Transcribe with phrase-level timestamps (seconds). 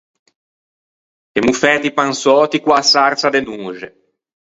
[1.37, 3.87] Emmo fæto i pansöti co-a sarsa de noxe.